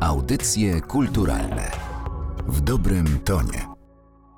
[0.00, 1.70] Audycje kulturalne
[2.48, 3.66] w dobrym tonie.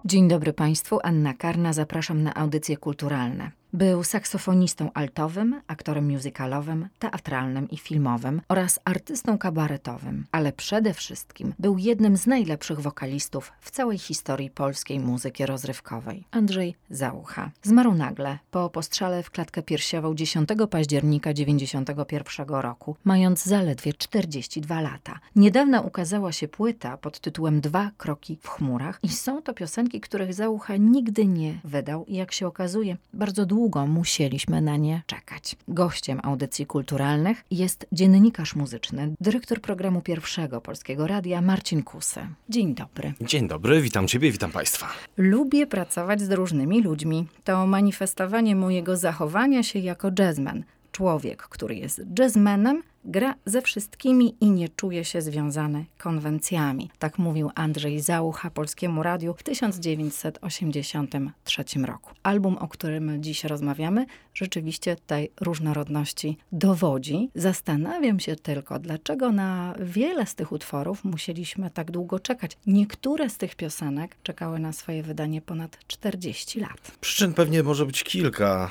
[0.05, 3.51] Dzień dobry Państwu, Anna Karna, zapraszam na audycje kulturalne.
[3.75, 11.79] Był saksofonistą altowym, aktorem musicalowym, teatralnym i filmowym oraz artystą kabaretowym, ale przede wszystkim był
[11.79, 16.25] jednym z najlepszych wokalistów w całej historii polskiej muzyki rozrywkowej.
[16.31, 17.51] Andrzej Załucha.
[17.63, 25.19] Zmarł nagle po postrzale w klatkę piersiową 10 października 1991 roku, mając zaledwie 42 lata.
[25.37, 30.35] Niedawno ukazała się płyta pod tytułem Dwa kroki w chmurach i są to piosenki, których
[30.35, 35.57] Załucha nigdy nie wydał i jak się okazuje, bardzo długo długo musieliśmy na nie czekać.
[35.69, 42.21] Gościem audycji kulturalnych jest dziennikarz muzyczny, dyrektor programu pierwszego Polskiego Radia Marcin Kusy.
[42.49, 43.13] Dzień dobry.
[43.21, 44.89] Dzień dobry, witam Ciebie, witam Państwa.
[45.17, 47.27] Lubię pracować z różnymi ludźmi.
[47.45, 50.65] To manifestowanie mojego zachowania się jako jazzman.
[50.93, 56.91] Człowiek, który jest jazzmenem, gra ze wszystkimi i nie czuje się związany konwencjami.
[56.99, 62.15] Tak mówił Andrzej Załucha Polskiemu Radiu w 1983 roku.
[62.23, 67.31] Album, o którym dziś rozmawiamy, rzeczywiście tej różnorodności dowodzi.
[67.35, 72.57] Zastanawiam się tylko, dlaczego na wiele z tych utworów musieliśmy tak długo czekać.
[72.67, 76.93] Niektóre z tych piosenek czekały na swoje wydanie ponad 40 lat.
[77.01, 78.71] Przyczyn pewnie może być kilka.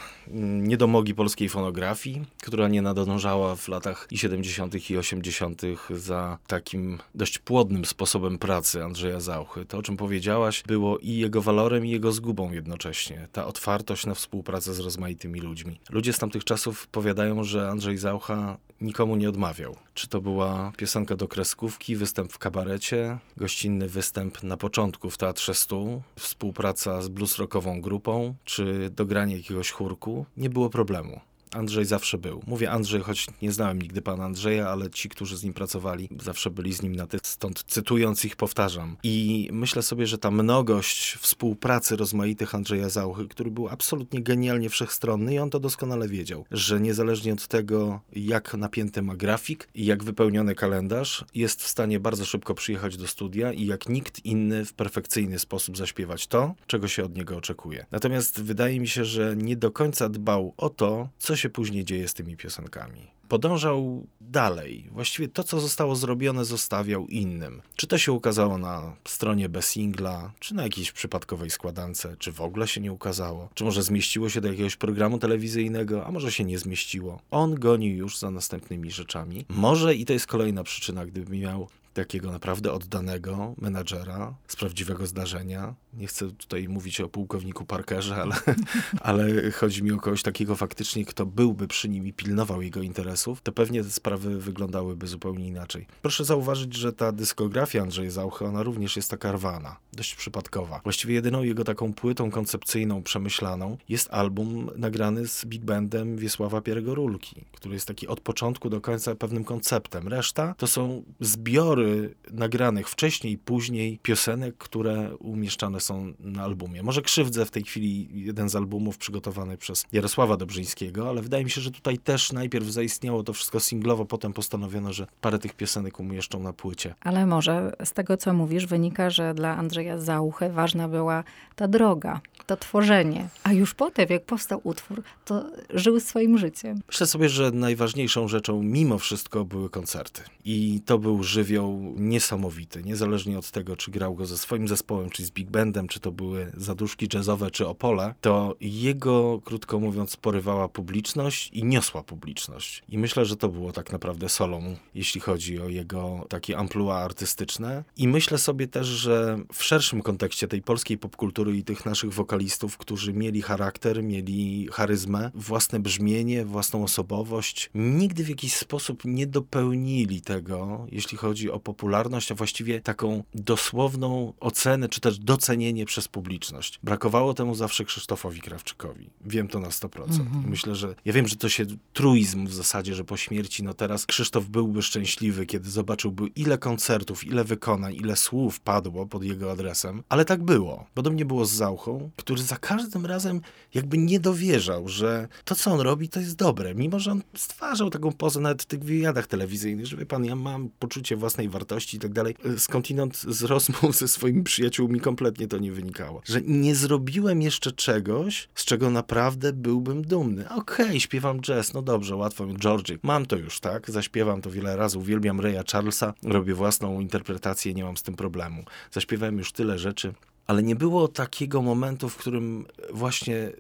[0.62, 4.90] Niedomogi polskiej fonografii, która nie nadążała w latach 70.
[4.90, 5.62] i 80.
[5.90, 9.66] za takim dość płodnym sposobem pracy Andrzeja Zauchy.
[9.66, 13.28] To, o czym powiedziałaś, było i jego walorem, i jego zgubą jednocześnie.
[13.32, 15.80] Ta otwartość na współpracę z rozmaitymi ludźmi.
[15.90, 19.76] Ludzie z tamtych czasów powiadają, że Andrzej Zaucha nikomu nie odmawiał.
[19.94, 25.54] Czy to była piosenka do kreskówki, występ w kabarecie, gościnny występ na początku w Teatrze
[25.54, 31.20] Stół, współpraca z blues rockową grupą, czy dogranie jakiegoś chórku, nie było problemu.
[31.54, 32.44] Andrzej zawsze był.
[32.48, 36.50] Mówię Andrzej, choć nie znałem nigdy pana Andrzeja, ale ci, którzy z nim pracowali, zawsze
[36.50, 38.98] byli z nim na ty, stąd cytując ich powtarzam.
[39.04, 45.34] I myślę sobie, że ta mnogość współpracy rozmaitych Andrzeja Zauchy, który był absolutnie genialnie wszechstronny
[45.34, 50.04] i on to doskonale wiedział, że niezależnie od tego, jak napięty ma grafik i jak
[50.04, 54.74] wypełniony kalendarz, jest w stanie bardzo szybko przyjechać do studia i jak nikt inny w
[54.74, 57.86] perfekcyjny sposób zaśpiewać to, czego się od niego oczekuje.
[57.92, 62.08] Natomiast wydaje mi się, że nie do końca dbał o to, co się później dzieje
[62.08, 63.08] z tymi piosenkami.
[63.28, 64.90] Podążał dalej.
[64.92, 67.62] Właściwie to, co zostało zrobione, zostawiał innym.
[67.76, 72.42] Czy to się ukazało na stronie bez singla, czy na jakiejś przypadkowej składance, czy w
[72.42, 76.44] ogóle się nie ukazało, czy może zmieściło się do jakiegoś programu telewizyjnego, a może się
[76.44, 77.22] nie zmieściło.
[77.32, 79.46] On goni już za następnymi rzeczami.
[79.50, 85.76] Może i to jest kolejna przyczyna, gdyby miał takiego naprawdę oddanego menadżera z prawdziwego zdarzenia.
[85.94, 88.36] Nie chcę tutaj mówić o pułkowniku Parkerze, ale,
[89.02, 93.42] ale chodzi mi o kogoś takiego faktycznie, kto byłby przy nim i pilnował jego interesów,
[93.42, 95.88] to pewnie te sprawy wyglądałyby zupełnie inaczej.
[96.02, 100.80] Proszę zauważyć, że ta dyskografia Andrzeja Zauchy, ona również jest taka rwana, dość przypadkowa.
[100.84, 106.96] Właściwie jedyną jego taką płytą koncepcyjną, przemyślaną jest album nagrany z big bandem Wiesława Pierego
[106.96, 110.08] Rulki, który jest taki od początku do końca pewnym konceptem.
[110.08, 116.84] Reszta to są zbiory nagranych wcześniej i później piosenek, które umieszczane są na albumie.
[116.84, 121.50] Może krzywdzę w tej chwili jeden z albumów przygotowany przez Jarosława Dobrzyńskiego, ale wydaje mi
[121.50, 126.00] się, że tutaj też najpierw zaistniało to wszystko singlowo, potem postanowiono, że parę tych piosenek
[126.00, 126.96] umieszczą na płycie.
[127.02, 131.24] Ale może z tego, co mówisz, wynika, że dla Andrzeja Zauchy ważna była
[131.56, 133.28] ta droga, to tworzenie.
[133.44, 136.82] A już potem, jak powstał utwór, to żył swoim życiem.
[136.88, 140.22] Myślę sobie, że najważniejszą rzeczą mimo wszystko były koncerty.
[140.46, 142.84] I to był żywioł niesamowity.
[142.84, 146.12] Niezależnie od tego, czy grał go ze swoim zespołem, czy z big bandem, czy to
[146.12, 152.84] były zaduszki jazzowe, czy opole, to jego, krótko mówiąc, porywała publiczność i niosła publiczność.
[152.90, 157.84] I myślę, że to było tak naprawdę solą, jeśli chodzi o jego takie amplua artystyczne.
[157.98, 162.78] I myślę sobie też, że w szerszym kontekście tej polskiej popkultury i tych naszych wokalistów,
[162.78, 170.22] którzy mieli charakter, mieli charyzmę, własne brzmienie, własną osobowość, nigdy w jakiś sposób nie dopełnili
[170.22, 176.80] tego, jeśli chodzi o popularność, a właściwie taką dosłowną ocenę, czy też docenienie przez publiczność.
[176.84, 179.10] Brakowało temu zawsze Krzysztofowi Krawczykowi.
[179.26, 180.02] Wiem to na 100%.
[180.04, 180.50] Mhm.
[180.50, 184.06] Myślę, że ja wiem, że to się truizm w zasadzie, że po śmierci, no teraz
[184.06, 190.04] Krzysztof byłby szczęśliwy, kiedy zobaczyłby ile koncertów, ile wykonań, ile słów padło pod jego adresem,
[190.10, 190.86] ale tak było.
[190.94, 193.42] Podobnie było z Zauchą, który za każdym razem
[193.74, 197.90] jakby nie dowierzał, że to, co on robi, to jest dobre, mimo że on stwarzał
[197.90, 201.98] taką pozę nawet w tych wywiadach telewizyjnych, że wie pan, ja mam poczucie własnej wartości
[201.98, 202.36] i tak dalej.
[202.58, 206.22] Skądinąd z rozmów ze swoimi przyjaciółmi kompletnie to nie wynikało.
[206.26, 210.50] Że nie zrobiłem jeszcze czegoś, z czego naprawdę byłbym dumny.
[210.50, 212.98] Okej, okay, śpiewam jazz, no dobrze, łatwo mi, Georgie.
[213.04, 213.92] Mam to już, tak?
[213.92, 218.64] Zaśpiewam to wiele razy, uwielbiam Raya Charlesa, robię własną interpretację, nie mam z tym problemu.
[218.92, 220.14] Zaśpiewałem już tyle rzeczy,
[220.48, 223.52] ale nie było takiego momentu, w którym właśnie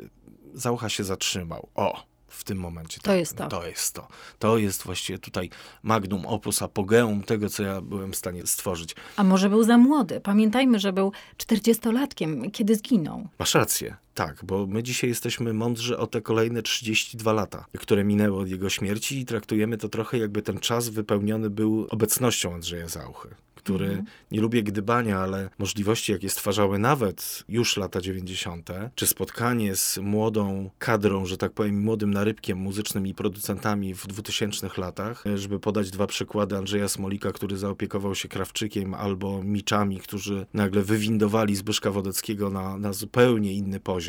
[0.54, 1.68] Zaucha się zatrzymał.
[1.76, 3.00] O, w tym momencie.
[3.01, 3.48] To tak, jest to.
[3.48, 4.07] To jest to.
[4.39, 5.50] To jest właściwie tutaj
[5.83, 8.95] magnum opus apogeum tego, co ja byłem w stanie stworzyć.
[9.16, 10.22] A może był za młody?
[10.22, 13.28] Pamiętajmy, że był czterdziestolatkiem, kiedy zginął.
[13.39, 13.95] Masz rację.
[14.13, 18.69] Tak, bo my dzisiaj jesteśmy mądrzy o te kolejne 32 lata, które minęły od jego
[18.69, 24.06] śmierci i traktujemy to trochę jakby ten czas wypełniony był obecnością Andrzeja Zauchy który mhm.
[24.31, 30.69] nie lubię gdybania, ale możliwości, jakie stwarzały nawet już lata 90., czy spotkanie z młodą
[30.80, 36.07] kadrą, że tak powiem, młodym narybkiem muzycznym i producentami w 2000 latach, żeby podać dwa
[36.07, 42.78] przykłady Andrzeja Smolika, który zaopiekował się Krawczykiem, albo Miczami, którzy nagle wywindowali Zbyszka Wodeckiego na,
[42.78, 44.00] na zupełnie inny poziom,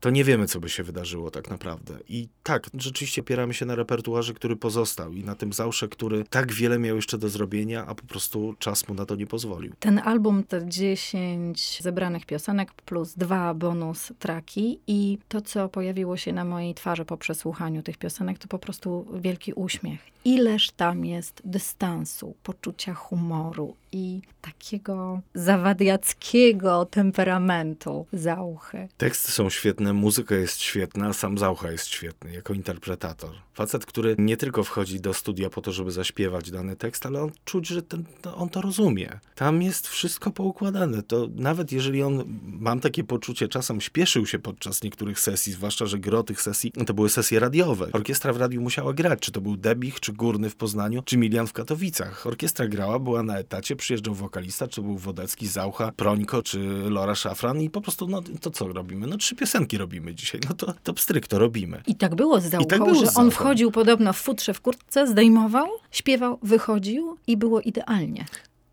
[0.00, 1.94] to nie wiemy, co by się wydarzyło tak naprawdę.
[2.08, 6.52] I tak, rzeczywiście opieramy się na repertuarze, który pozostał i na tym Zausze, który tak
[6.52, 9.72] wiele miał jeszcze do zrobienia, a po prostu czas mu na to nie pozwolił.
[9.80, 16.32] Ten album to 10 zebranych piosenek plus dwa bonus traki i to, co pojawiło się
[16.32, 20.00] na mojej twarzy po przesłuchaniu tych piosenek, to po prostu wielki uśmiech.
[20.24, 28.88] Ileż tam jest dystansu, poczucia humoru i takiego zawadiackiego temperamentu Zauchy.
[28.96, 33.30] Teksty są świetne, muzyka jest świetna, sam Zaucha jest świetny jako interpretator.
[33.54, 37.30] Facet, który nie tylko wchodzi do studia po to, żeby zaśpiewać dany tekst, ale on
[37.44, 38.04] czuć, że ten,
[38.36, 39.18] on to rozumie.
[39.34, 41.02] Tam jest wszystko poukładane.
[41.02, 45.98] To nawet jeżeli on, mam takie poczucie, czasem śpieszył się podczas niektórych sesji, zwłaszcza, że
[45.98, 47.88] gro tych sesji to były sesje radiowe.
[47.92, 51.46] Orkiestra w radiu musiała grać, czy to był Debich, czy Górny w Poznaniu, czy Milian
[51.46, 52.26] w Katowicach.
[52.26, 56.58] Orkiestra grała, była na etacie, przyjeżdżał wokalista, czy był Wodecki, Zaucha, Prońko, czy
[56.90, 59.06] Lora Szafran i po prostu, no to co robimy?
[59.06, 61.82] No trzy piosenki robimy dzisiaj, no to, to pstryk, to robimy.
[61.86, 65.06] I tak było z Zauchą, tak było że on wchodził podobno w futrze w kurtce,
[65.06, 68.26] zdejmował, śpiewał, wychodził i było idealnie.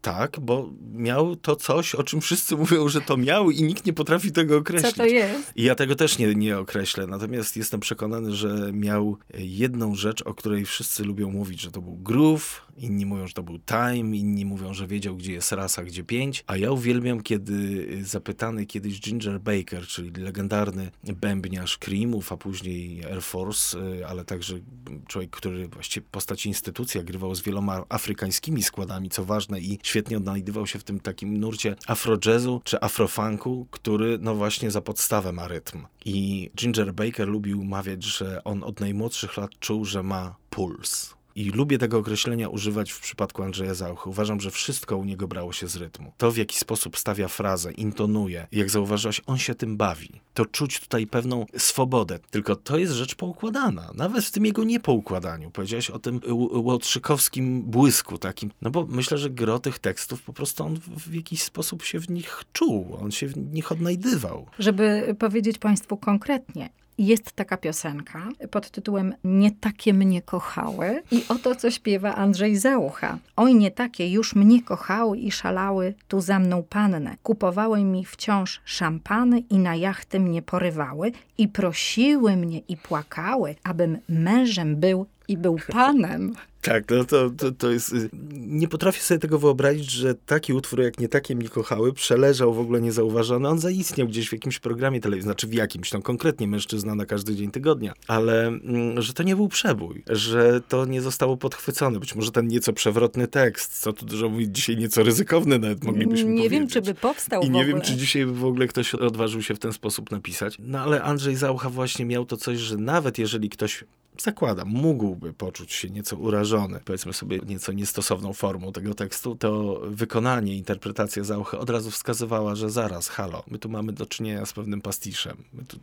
[0.06, 3.94] Tak, bo miał to coś, o czym wszyscy mówią, że to miał i nikt nie
[3.94, 4.92] potrafi tego określić.
[4.92, 5.52] Co to jest?
[5.56, 7.08] I ja tego też nie, nie określę.
[7.08, 11.96] Natomiast jestem przekonany, że miał jedną rzecz, o której wszyscy lubią mówić, że to był
[11.96, 16.04] groove, inni mówią, że to był time, inni mówią, że wiedział, gdzie jest rasa, gdzie
[16.04, 16.44] pięć.
[16.48, 23.22] A ja uwielbiam, kiedy zapytany kiedyś Ginger Baker, czyli legendarny bębniarz Creamów, a później Air
[23.22, 24.60] Force, y, ale także
[25.08, 30.68] człowiek, który właściwie postać instytucja, grywał z wieloma afrykańskimi składami, co ważne i świetnie odnajdywał
[30.68, 35.86] się w tym takim nurcie afro-jazzu czy afrofunku, który no właśnie za podstawę ma rytm.
[36.06, 41.50] I Ginger Baker lubił mawiać, że on od najmłodszych lat czuł, że ma puls i
[41.50, 44.10] lubię tego określenia używać w przypadku Andrzeja Zauchy.
[44.10, 46.12] Uważam, że wszystko u niego brało się z rytmu.
[46.18, 50.10] To, w jaki sposób stawia frazę, intonuje, jak zauważyłaś, on się tym bawi.
[50.34, 52.20] To czuć tutaj pewną swobodę.
[52.32, 53.92] Tylko to jest rzecz poukładana.
[53.96, 55.52] Nawet w tym jego niepoukładaniu.
[55.52, 56.22] Powiedziałeś o tym
[56.52, 58.52] łotrzykowskim błysku takim.
[58.62, 62.10] No bo myślę, że gro tych tekstów po prostu on w jakiś sposób się w
[62.10, 62.98] nich czuł.
[63.02, 64.46] On się w nich odnajdywał.
[64.60, 71.56] Żeby powiedzieć Państwu konkretnie, jest taka piosenka pod tytułem Nie takie mnie kochały i oto
[71.56, 73.18] co śpiewa Andrzej Załucha.
[73.36, 77.18] Oj nie takie już mnie kochały i szalały tu za mną panny.
[77.24, 83.98] Kupowały mi wciąż szampany i na jachty mnie porywały i prosiły mnie i płakały, abym
[84.10, 86.36] mężem był i był panem.
[86.66, 87.94] Tak, no to, to, to jest...
[87.94, 92.54] Y, nie potrafię sobie tego wyobrazić, że taki utwór jak Nie takie mnie kochały przeleżał
[92.54, 93.50] w ogóle niezauważony.
[93.50, 97.36] On zaistniał gdzieś w jakimś programie telewizyjnym, znaczy w jakimś, no konkretnie mężczyzna na każdy
[97.36, 102.00] dzień tygodnia, ale mm, że to nie był przebój, że to nie zostało podchwycone.
[102.00, 106.18] Być może ten nieco przewrotny tekst, co tu dużo mówić, dzisiaj nieco ryzykowny nawet moglibyśmy
[106.18, 106.44] nie powiedzieć.
[106.44, 109.56] Nie wiem, czy by powstał I nie wiem, czy dzisiaj w ogóle ktoś odważył się
[109.56, 110.58] w ten sposób napisać.
[110.60, 113.84] No ale Andrzej Zaucha właśnie miał to coś, że nawet jeżeli ktoś
[114.22, 120.56] zakładam, mógłby poczuć się nieco urażony, powiedzmy sobie nieco niestosowną formą tego tekstu, to wykonanie,
[120.56, 124.82] interpretacja Zauchy od razu wskazywała, że zaraz, halo, my tu mamy do czynienia z pewnym
[124.82, 125.78] pastiszem, my tu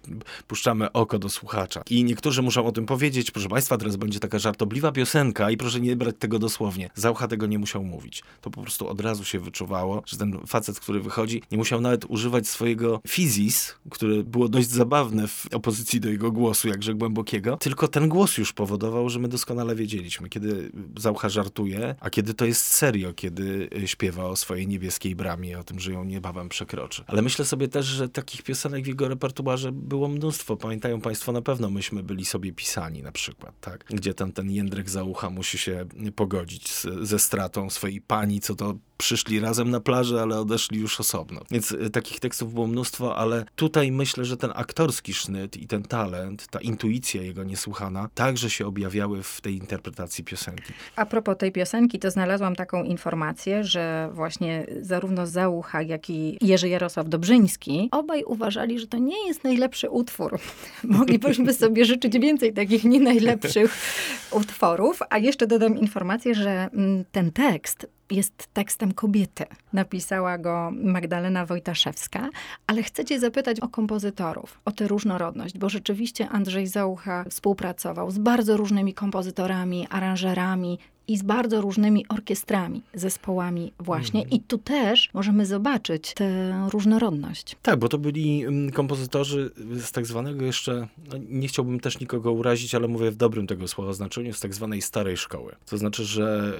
[0.47, 1.83] puszczamy oko do słuchacza.
[1.91, 5.81] I niektórzy muszą o tym powiedzieć, proszę Państwa, teraz będzie taka żartobliwa piosenka i proszę
[5.81, 6.91] nie brać tego dosłownie.
[6.95, 8.23] Zaucha tego nie musiał mówić.
[8.41, 12.05] To po prostu od razu się wyczuwało, że ten facet, który wychodzi, nie musiał nawet
[12.05, 17.89] używać swojego fizis, które było dość zabawne w opozycji do jego głosu, jakże głębokiego, tylko
[17.89, 22.45] ten głos głos już powodował, że my doskonale wiedzieliśmy, kiedy Zaucha żartuje, a kiedy to
[22.45, 27.05] jest serio, kiedy y, śpiewa o swojej niebieskiej bramie, o tym, że ją niebawem przekroczy.
[27.07, 30.57] Ale myślę sobie też, że takich piosenek w jego repertuarze było mnóstwo.
[30.57, 33.85] Pamiętają państwo na pewno, myśmy byli sobie pisani na przykład, tak?
[33.91, 35.87] Gdzie ten, ten Jędrek Zaucha musi się
[36.17, 41.01] pogodzić z, ze stratą swojej pani, co to przyszli razem na plażę, ale odeszli już
[41.01, 41.41] osobno.
[41.51, 45.83] Więc y, takich tekstów było mnóstwo, ale tutaj myślę, że ten aktorski sznyt i ten
[45.83, 50.73] talent, ta intuicja jego niesłychana, także się objawiały w tej interpretacji piosenki.
[50.97, 56.69] A propos tej piosenki, to znalazłam taką informację, że właśnie zarówno Załucha, jak i Jerzy
[56.69, 60.39] Jarosław Dobrzyński, obaj uważali, że to nie jest najlepszy utwór.
[60.85, 63.77] Moglibyśmy sobie życzyć więcej takich nie najlepszych
[64.41, 65.01] utworów.
[65.11, 69.45] A jeszcze dodam informację, że mm, ten tekst jest tekstem kobiety.
[69.73, 72.29] Napisała go Magdalena Wojtaszewska,
[72.67, 78.19] ale chcę cię zapytać o kompozytorów, o tę różnorodność, bo rzeczywiście Andrzej Załucha współpracował z
[78.19, 80.79] bardzo różnymi kompozytorami, aranżerami,
[81.13, 84.21] i z bardzo różnymi orkiestrami, zespołami właśnie.
[84.21, 84.41] Mhm.
[84.41, 87.57] I tu też możemy zobaczyć tę różnorodność.
[87.63, 92.33] Tak, bo to byli mm, kompozytorzy z tak zwanego jeszcze, no nie chciałbym też nikogo
[92.33, 95.57] urazić, ale mówię w dobrym tego słowa znaczeniu, z tak zwanej starej szkoły.
[95.67, 96.55] To znaczy, że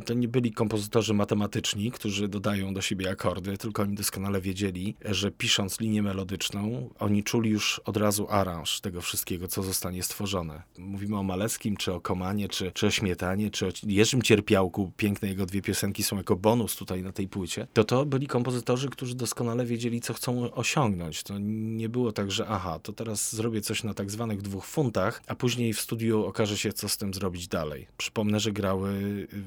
[0.00, 4.94] y, to nie byli kompozytorzy matematyczni, którzy dodają do siebie akordy, tylko oni doskonale wiedzieli,
[5.04, 10.62] że pisząc linię melodyczną, oni czuli już od razu aranż tego wszystkiego, co zostanie stworzone.
[10.78, 15.28] Mówimy o Maleckim, czy o Komanie, czy, czy o Śmietanie, czy o Jerzym Cierpiałku, piękne
[15.28, 19.14] jego dwie piosenki są jako bonus tutaj na tej płycie, to to byli kompozytorzy, którzy
[19.14, 21.22] doskonale wiedzieli, co chcą osiągnąć.
[21.22, 25.22] To nie było tak, że aha, to teraz zrobię coś na tak zwanych dwóch funtach,
[25.26, 27.86] a później w studiu okaże się, co z tym zrobić dalej.
[27.96, 28.90] Przypomnę, że grały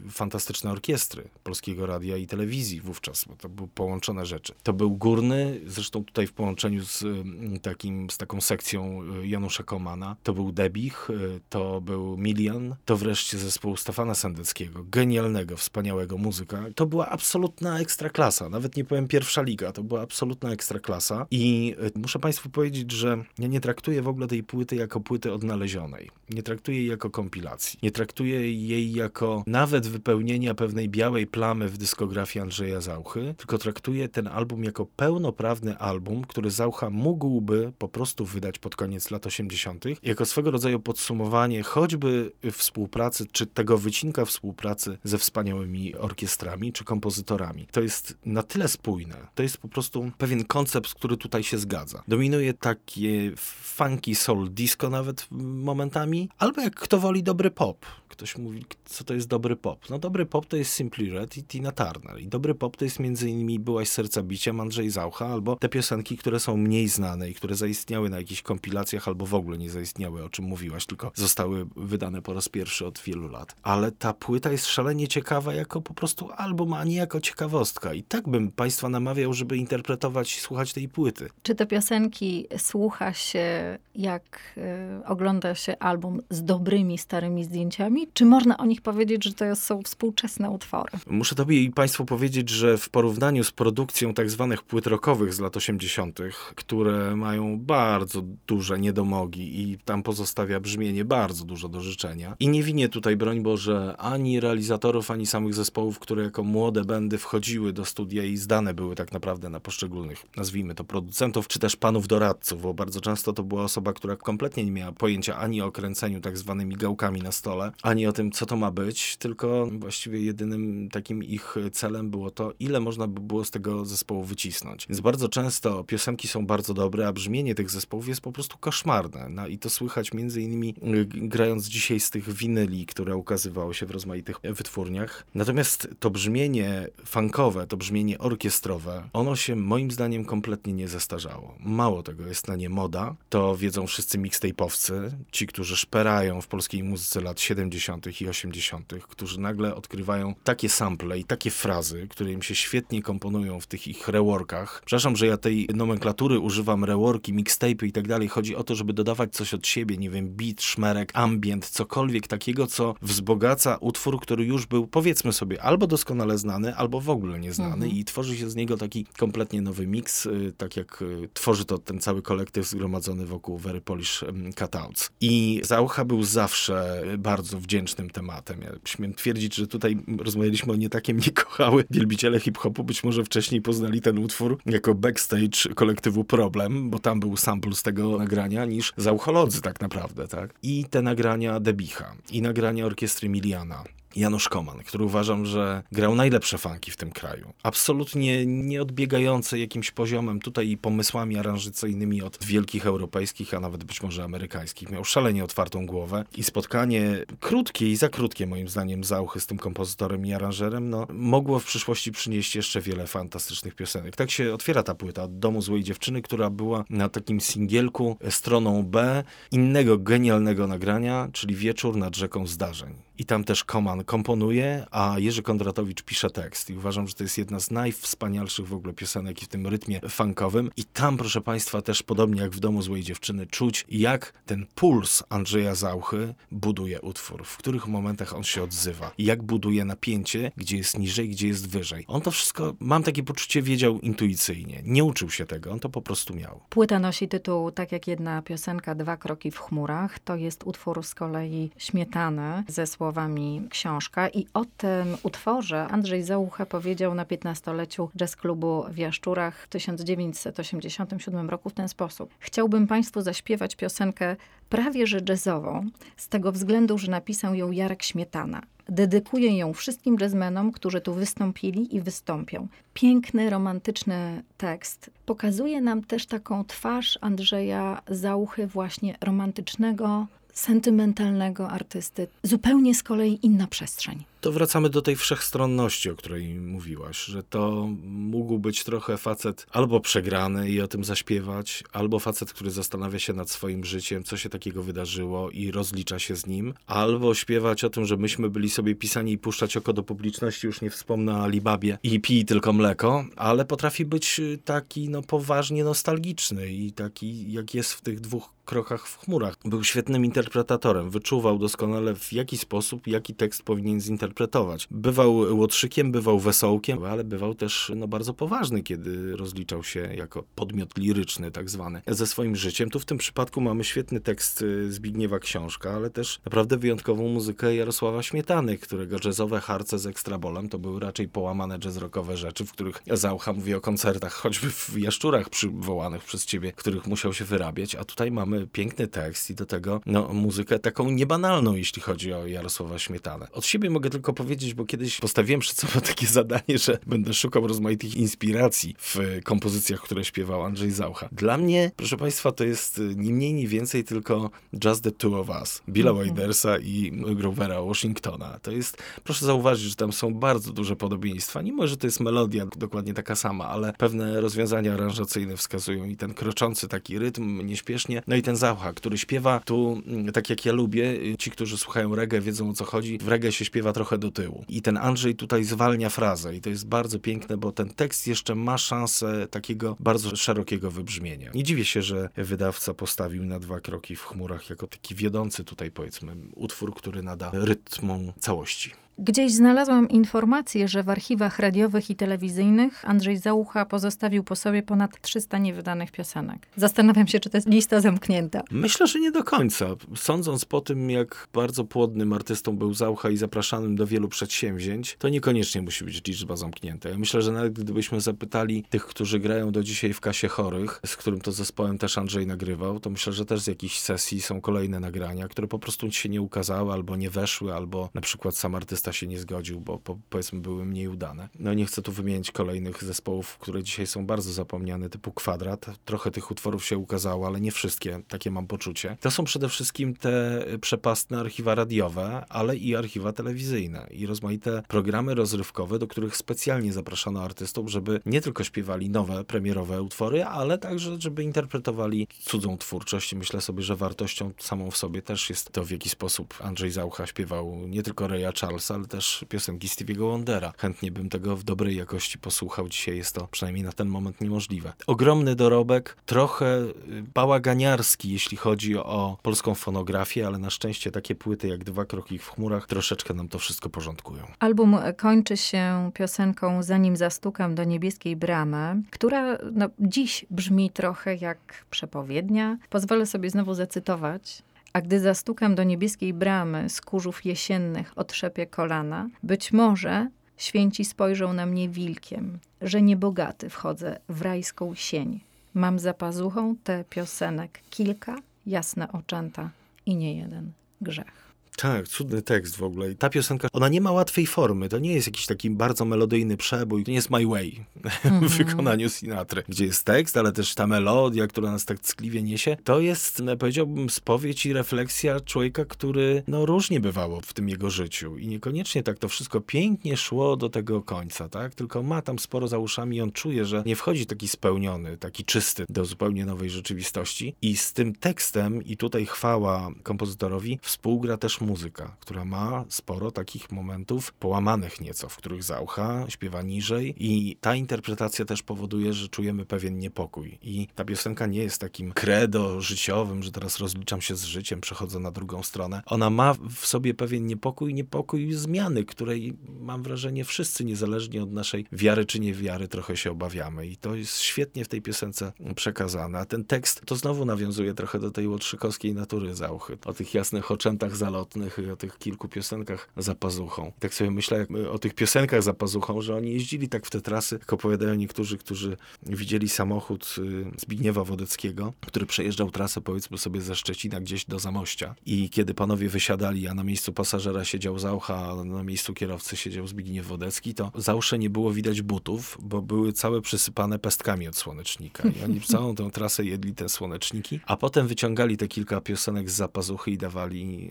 [0.07, 4.53] y, fantastyczne orkiestry Polskiego Radia i Telewizji wówczas, bo to były połączone rzeczy.
[4.63, 9.63] To był Górny, zresztą tutaj w połączeniu z y, takim, z taką sekcją y, Janusza
[9.63, 11.07] Komana, to był Debich,
[11.49, 16.63] to był Milian, to wreszcie zespół Stefana Sandera, Sendeckiego, genialnego, wspaniałego muzyka.
[16.75, 22.00] To była absolutna ekstraklasa, nawet nie powiem pierwsza liga, to była absolutna ekstraklasa i e,
[22.00, 26.09] muszę Państwu powiedzieć, że ja nie traktuję w ogóle tej płyty jako płyty odnalezionej.
[26.29, 27.79] Nie traktuję jej jako kompilacji.
[27.83, 34.09] Nie traktuję jej jako nawet wypełnienia pewnej białej plamy w dyskografii Andrzeja Zauchy, tylko traktuję
[34.09, 39.86] ten album jako pełnoprawny album, który Zaucha mógłby po prostu wydać pod koniec lat 80.,
[40.03, 47.67] jako swego rodzaju podsumowanie choćby współpracy, czy tego wycinka współpracy ze wspaniałymi orkiestrami czy kompozytorami.
[47.71, 49.27] To jest na tyle spójne.
[49.35, 52.03] To jest po prostu pewien koncept, który tutaj się zgadza.
[52.07, 57.85] Dominuje takie funky soul disco nawet momentami, albo jak kto woli dobry pop.
[58.07, 59.89] Ktoś mówi, co to jest dobry pop.
[59.89, 62.21] No dobry pop to jest Simply Red i Tina Turner.
[62.21, 66.17] I dobry pop to jest między innymi Byłaś serca bicia, Andrzej Zaucha, albo te piosenki,
[66.17, 70.23] które są mniej znane i które zaistniały na jakichś kompilacjach, albo w ogóle nie zaistniały,
[70.23, 73.55] o czym mówiłaś, tylko zostały wydane po raz pierwszy od wielu lat.
[73.63, 77.93] Ale ta płyta jest szalenie ciekawa jako po prostu album, a nie jako ciekawostka.
[77.93, 81.29] I tak bym Państwa namawiał, żeby interpretować i słuchać tej płyty.
[81.43, 84.53] Czy te piosenki słucha się, jak
[85.01, 88.07] y, ogląda się album z dobrymi, starymi zdjęciami?
[88.13, 90.91] Czy można o nich powiedzieć, że to są współczesne utwory?
[91.07, 95.39] Muszę Tobie i Państwu powiedzieć, że w porównaniu z produkcją tak zwanych płyt rockowych z
[95.39, 96.19] lat 80.,
[96.55, 102.35] które mają bardzo duże niedomogi i tam pozostawia brzmienie bardzo dużo do życzenia.
[102.39, 107.17] I nie winię tutaj, broń Boże, ani realizatorów, ani samych zespołów, które jako młode bendy
[107.17, 111.75] wchodziły do studia i zdane były tak naprawdę na poszczególnych, nazwijmy to producentów, czy też
[111.75, 115.71] panów doradców, bo bardzo często to była osoba, która kompletnie nie miała pojęcia ani o
[115.71, 120.21] kręceniu tak zwanymi gałkami na stole, ani o tym, co to ma być, tylko właściwie
[120.21, 124.87] jedynym takim ich celem było to, ile można by było z tego zespołu wycisnąć.
[124.87, 129.29] Więc bardzo często piosenki są bardzo dobre, a brzmienie tych zespołów jest po prostu koszmarne.
[129.29, 133.85] No i to słychać między innymi y, grając dzisiaj z tych winyli, które ukazywało się
[133.89, 135.25] w rozmaitych wytwórniach.
[135.36, 141.55] Natomiast to brzmienie funkowe, to brzmienie orkiestrowe, ono się moim zdaniem kompletnie nie zestarzało.
[141.60, 143.15] Mało tego, jest na nie moda.
[143.29, 148.22] To wiedzą wszyscy mixtape'owcy, ci, którzy szperają w polskiej muzyce lat 70.
[148.22, 153.60] i 80., którzy nagle odkrywają takie sample i takie frazy, które im się świetnie komponują
[153.60, 154.81] w tych ich reworkach.
[154.86, 158.27] Przepraszam, że ja tej nomenklatury używam, reworki, mixtape i tak dalej.
[158.27, 162.67] Chodzi o to, żeby dodawać coś od siebie, nie wiem, beat, szmerek, ambient, cokolwiek takiego,
[162.67, 167.86] co wzbogaca utwór, który już był, powiedzmy sobie, albo doskonale znany, albo w ogóle nieznany
[167.86, 167.91] mhm.
[167.91, 171.77] i tworzy się z niego taki kompletnie nowy miks, y, tak jak y, tworzy to
[171.77, 174.24] ten cały kolektyw zgromadzony wokół Very Polish
[174.59, 175.09] Cutouts.
[175.21, 178.62] I Zaucha był zawsze bardzo wdzięcznym tematem.
[178.62, 183.24] Ja śmiem twierdzić, że tutaj rozmawialiśmy o nie takie mnie kochały wielbiciele hip-hopu, być może
[183.24, 188.65] wcześniej poznali ten utwór jako backstage kolektywu Problem, bo tam był sample z tego nagrania,
[188.65, 190.53] niż Zaucholodzy tak naprawdę, tak?
[190.63, 193.83] I te nagrania Debicha, i nagrania orkiestry Miliana, 呢？
[194.15, 197.53] Janusz Koman, który uważam, że grał najlepsze fanki w tym kraju.
[197.63, 204.03] Absolutnie nie odbiegające jakimś poziomem tutaj i pomysłami aranżycyjnymi od wielkich europejskich, a nawet być
[204.03, 204.91] może amerykańskich.
[204.91, 209.57] Miał szalenie otwartą głowę i spotkanie krótkie i za krótkie moim zdaniem Zauchy z tym
[209.57, 214.15] kompozytorem i aranżerem, no, mogło w przyszłości przynieść jeszcze wiele fantastycznych piosenek.
[214.15, 218.83] Tak się otwiera ta płyta od Domu Złej Dziewczyny, która była na takim singielku stroną
[218.83, 222.95] B innego genialnego nagrania, czyli Wieczór nad rzeką zdarzeń.
[223.17, 226.69] I tam też Koman komponuje, a Jerzy Kondratowicz pisze tekst.
[226.69, 230.71] I uważam, że to jest jedna z najwspanialszych w ogóle piosenek w tym rytmie funkowym.
[230.77, 235.23] I tam, proszę Państwa, też podobnie jak w Domu Złej Dziewczyny, czuć jak ten puls
[235.29, 239.11] Andrzeja Zauchy buduje utwór, w których momentach on się odzywa.
[239.17, 242.05] I jak buduje napięcie, gdzie jest niżej, gdzie jest wyżej.
[242.07, 244.81] On to wszystko, mam takie poczucie, wiedział intuicyjnie.
[244.85, 246.59] Nie uczył się tego, on to po prostu miał.
[246.69, 250.19] Płyta nosi tytuł, tak jak jedna piosenka, Dwa kroki w chmurach.
[250.19, 256.65] To jest utwór z kolei Śmietany ze słowami książka i o tym utworze Andrzej Załucha
[256.65, 262.29] powiedział na 15-leciu jazz klubu w Jaszczurach w 1987 roku w ten sposób.
[262.39, 264.36] Chciałbym Państwu zaśpiewać piosenkę
[264.69, 265.86] prawie że jazzową,
[266.17, 268.62] z tego względu, że napisał ją Jarek Śmietana.
[268.89, 272.67] Dedykuję ją wszystkim jazzmenom, którzy tu wystąpili i wystąpią.
[272.93, 280.27] Piękny, romantyczny tekst pokazuje nam też taką twarz Andrzeja Zauchy, właśnie romantycznego,
[280.59, 282.27] sentymentalnego artysty.
[282.43, 287.89] Zupełnie z kolei inna przestrzeń to wracamy do tej wszechstronności, o której mówiłaś, że to
[288.03, 293.34] mógł być trochę facet albo przegrany i o tym zaśpiewać, albo facet, który zastanawia się
[293.34, 297.89] nad swoim życiem, co się takiego wydarzyło i rozlicza się z nim, albo śpiewać o
[297.89, 301.43] tym, że myśmy byli sobie pisani i puszczać oko do publiczności, już nie wspomnę o
[301.43, 307.74] Alibabie i pij tylko mleko, ale potrafi być taki no poważnie nostalgiczny i taki jak
[307.74, 309.55] jest w tych dwóch krokach w chmurach.
[309.65, 314.88] Był świetnym interpretatorem, wyczuwał doskonale w jaki sposób, jaki tekst powinien zinterpretować interpretować.
[314.91, 320.98] Bywał łotrzykiem, bywał wesołkiem, ale bywał też no, bardzo poważny, kiedy rozliczał się jako podmiot
[320.98, 322.89] liryczny tak zwany ze swoim życiem.
[322.89, 327.75] Tu w tym przypadku mamy świetny tekst y, Zbigniewa Książka, ale też naprawdę wyjątkową muzykę
[327.75, 333.03] Jarosława Śmietany, którego jazzowe harce z ekstrabolem to były raczej połamane jazzrockowe rzeczy, w których
[333.07, 338.05] Zaucha mówi o koncertach, choćby w Jaszczurach przywołanych przez ciebie, których musiał się wyrabiać, a
[338.05, 343.00] tutaj mamy piękny tekst i do tego no, muzykę taką niebanalną, jeśli chodzi o Jarosława
[343.00, 343.48] Śmietanę.
[343.51, 347.67] Od siebie mogę tylko powiedzieć, bo kiedyś postawiłem przed sobą takie zadanie, że będę szukał
[347.67, 351.29] rozmaitych inspiracji w kompozycjach, które śpiewał Andrzej Zaucha.
[351.32, 354.49] Dla mnie, proszę Państwa, to jest ni mniej, ni więcej tylko
[354.86, 356.84] Just the Two of Us, Billa mm -hmm.
[356.84, 358.60] i Grovera Washingtona.
[358.62, 361.62] To jest, proszę zauważyć, że tam są bardzo duże podobieństwa.
[361.62, 366.34] Nie może to jest melodia dokładnie taka sama, ale pewne rozwiązania aranżacyjne wskazują i ten
[366.34, 370.73] kroczący taki rytm nieśpiesznie, no i ten Zaucha, który śpiewa tu, mm, tak jak ja
[370.73, 373.17] lubię, ci, którzy słuchają reggae, wiedzą o co chodzi.
[373.17, 374.65] W reggae się śpiewa trochę do tyłu.
[374.69, 378.56] I ten Andrzej tutaj zwalnia frazę i to jest bardzo piękne, bo ten tekst jeszcze
[378.56, 381.52] ma szansę takiego bardzo szerokiego wybrzmienia.
[381.54, 385.91] Nie dziwię się, że wydawca postawił na dwa kroki w chmurach jako taki wiodący tutaj
[385.91, 388.91] powiedzmy utwór, który nada rytmom całości.
[389.21, 395.21] Gdzieś znalazłam informację, że w archiwach radiowych i telewizyjnych Andrzej Załucha pozostawił po sobie ponad
[395.21, 396.67] 300 niewydanych piosenek.
[396.75, 398.62] Zastanawiam się, czy to jest lista zamknięta.
[398.71, 399.86] Myślę, że nie do końca.
[400.15, 405.29] Sądząc po tym, jak bardzo płodnym artystą był Załucha i zapraszanym do wielu przedsięwzięć, to
[405.29, 407.10] niekoniecznie musi być liczba zamknięta.
[407.10, 411.15] Ja myślę, że nawet gdybyśmy zapytali tych, którzy grają do dzisiaj w kasie chorych, z
[411.15, 414.99] którym to zespołem też Andrzej nagrywał, to myślę, że też z jakichś sesji są kolejne
[414.99, 419.09] nagrania, które po prostu się nie ukazały, albo nie weszły, albo na przykład sam artysta
[419.10, 421.50] artysta się nie zgodził, bo po, powiedzmy były mniej udane.
[421.60, 425.86] No nie chcę tu wymienić kolejnych zespołów, które dzisiaj są bardzo zapomniane, typu Kwadrat.
[426.06, 429.17] Trochę tych utworów się ukazało, ale nie wszystkie, takie mam poczucie.
[429.22, 435.36] To są przede wszystkim te przepastne archiwa radiowe, ale i archiwa telewizyjne i rozmaite programy
[435.36, 441.17] rozrywkowe, do których specjalnie zapraszano artystów, żeby nie tylko śpiewali nowe, premierowe utwory, ale także,
[441.19, 443.36] żeby interpretowali cudzą twórczość.
[443.36, 447.28] Myślę sobie, że wartością samą w sobie też jest to, w jaki sposób Andrzej Zaucha
[447.28, 450.73] śpiewał nie tylko Raya Charlesa, ale też piosenki Stevie'ego Wondera.
[450.77, 452.89] Chętnie bym tego w dobrej jakości posłuchał.
[452.89, 454.93] Dzisiaj jest to przynajmniej na ten moment niemożliwe.
[455.07, 456.93] Ogromny dorobek, trochę y,
[457.33, 462.47] bałaganiarski, jeśli chodzi o polską fonografię, ale na szczęście takie płyty jak Dwa kroki w
[462.47, 464.43] chmurach troszeczkę nam to wszystko porządkują.
[464.59, 471.85] Album kończy się piosenką Zanim zastukam do niebieskiej bramy, która no, dziś brzmi trochę jak
[471.89, 472.77] przepowiednia.
[472.89, 479.30] Pozwolę sobie znowu zacytować a gdy zastukam do niebieskiej bramy z kurzów jesiennych otrzepie kolana,
[479.43, 485.39] być może święci spojrzą na mnie wilkiem, że niebogaty wchodzę w rajską sień.
[485.73, 489.69] Mam za pazuchą te piosenek kilka, jasne oczęta
[490.06, 490.71] i nie jeden
[491.02, 491.48] grzech.
[491.81, 493.11] Tak, cudny tekst w ogóle.
[493.11, 494.89] I ta piosenka, ona nie ma łatwej formy.
[494.89, 497.03] To nie jest jakiś taki bardzo melodyjny przebój.
[497.03, 497.85] To nie jest My Way
[498.23, 498.47] mm -hmm.
[498.49, 502.77] w wykonaniu Sinatry, gdzie jest tekst, ale też ta melodia, która nas tak ckliwie niesie.
[502.83, 507.89] To jest, no, powiedziałbym, spowiedź i refleksja człowieka, który no różnie bywało w tym jego
[507.89, 511.75] życiu i niekoniecznie tak to wszystko pięknie szło do tego końca, tak?
[511.75, 515.45] Tylko ma tam sporo za uszami i on czuje, że nie wchodzi taki spełniony, taki
[515.45, 517.55] czysty do zupełnie nowej rzeczywistości.
[517.61, 523.71] I z tym tekstem, i tutaj chwała kompozytorowi, współgra też muzyka, która ma sporo takich
[523.71, 529.65] momentów połamanych nieco, w których Zaucha śpiewa niżej i ta interpretacja też powoduje, że czujemy
[529.65, 530.58] pewien niepokój.
[530.62, 535.19] I ta piosenka nie jest takim credo życiowym, że teraz rozliczam się z życiem, przechodzę
[535.19, 536.01] na drugą stronę.
[536.05, 541.86] Ona ma w sobie pewien niepokój, niepokój zmiany, której mam wrażenie wszyscy, niezależnie od naszej
[541.91, 543.88] wiary czy niewiary, trochę się obawiamy.
[543.88, 546.39] I to jest świetnie w tej piosence przekazane.
[546.39, 549.97] A ten tekst to znowu nawiązuje trochę do tej łotrzykowskiej natury Zauchy.
[550.05, 553.91] O tych jasnych oczętach zalotnych i o tych kilku piosenkach za pazuchą.
[554.00, 557.56] Tak sobie myślę o tych piosenkach za pazuchą, że oni jeździli tak w te trasy,
[557.60, 563.76] jak opowiadają niektórzy, którzy widzieli samochód y, Zbigniewa Wodeckiego, który przejeżdżał trasę powiedzmy sobie ze
[563.76, 565.15] Szczecina gdzieś do Zamościa.
[565.26, 569.88] I kiedy panowie wysiadali, a na miejscu pasażera siedział Zaucha, a na miejscu kierowcy siedział
[569.88, 575.24] Zbigniew Wodecki, to Zausze nie było widać butów, bo były całe przysypane pestkami od słonecznika.
[575.30, 579.54] I oni całą tę trasę jedli te słoneczniki, a potem wyciągali te kilka piosenek z
[579.54, 580.89] zapazuchy i dawali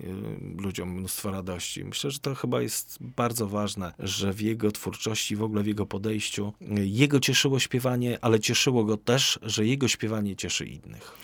[0.57, 1.85] ludziom mnóstwo radości.
[1.85, 5.87] Myślę, że to chyba jest bardzo ważne, że w jego twórczości, w ogóle w jego
[5.87, 11.19] podejściu, jego cieszyło śpiewanie, ale cieszyło go też, że jego śpiewanie cieszy innych.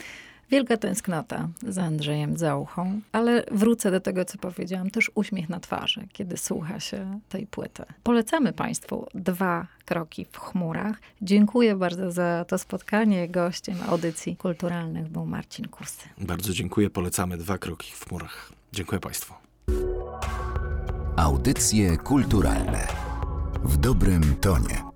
[0.51, 6.07] Wielka tęsknota za Andrzejem Zauchą, ale wrócę do tego, co powiedziałam, też uśmiech na twarzy,
[6.13, 7.83] kiedy słucha się tej płyty.
[8.03, 11.01] Polecamy Państwu dwa kroki w chmurach.
[11.23, 13.29] Dziękuję bardzo za to spotkanie.
[13.29, 16.09] Gościem audycji kulturalnych był Marcin Kusy.
[16.19, 16.91] Bardzo dziękuję.
[16.91, 18.53] Polecamy dwa kroki w chmurach.
[18.75, 19.35] Dziękuję Państwu.
[21.17, 22.89] Audycje kulturalne
[23.65, 24.94] w dobrym tonie.